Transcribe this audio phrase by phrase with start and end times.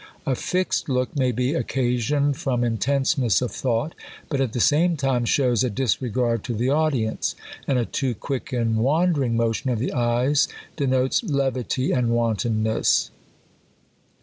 [0.25, 3.93] A fixed look may be occasioned from intenseness of thought;
[4.29, 7.35] but at the same time shows a disre^gard to the audience;
[7.67, 12.63] and a too quick and wan dering motion of the eyes denotes levity and wanton
[12.63, 13.11] ness.